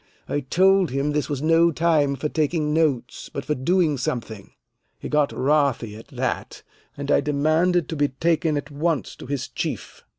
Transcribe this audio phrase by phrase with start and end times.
[0.27, 4.49] I told him this was no time for taking notes, but for doing something.
[4.97, 6.63] He got wrathy at that,
[6.97, 10.03] and I demanded to be taken at once to his Chief.